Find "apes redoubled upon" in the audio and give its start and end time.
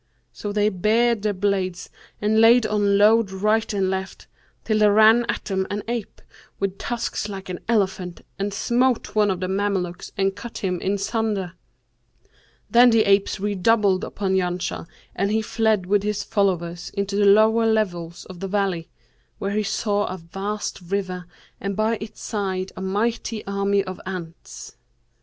13.03-14.33